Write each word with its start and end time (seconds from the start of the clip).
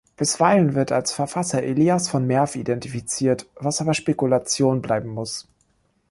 Bisweilen 0.17 0.73
wird 0.73 0.91
als 0.91 1.11
Verfasser 1.13 1.61
Elias 1.61 2.07
von 2.09 2.25
Merw 2.25 2.57
identifiziert, 2.57 3.45
was 3.53 3.81
aber 3.81 3.93
Spekulation 3.93 4.81
bleiben 4.81 5.09
muss. 5.09 5.47